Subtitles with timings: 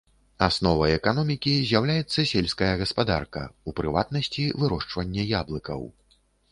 [0.45, 5.91] Асновай эканомікі з'яўляецца сельская гаспадарка, у прыватнасці вырошчванне яблыкаў.